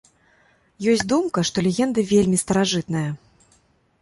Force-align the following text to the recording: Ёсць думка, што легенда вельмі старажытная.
Ёсць 0.93 1.03
думка, 1.11 1.39
што 1.49 1.57
легенда 1.67 2.05
вельмі 2.13 2.37
старажытная. 2.47 3.05